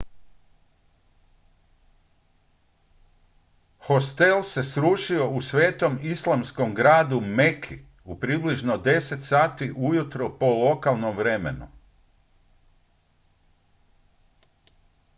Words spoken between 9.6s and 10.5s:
ujutro po